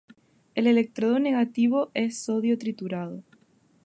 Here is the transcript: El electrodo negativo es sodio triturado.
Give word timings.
El 0.55 0.65
electrodo 0.65 1.19
negativo 1.19 1.91
es 1.93 2.17
sodio 2.23 2.57
triturado. 2.57 3.23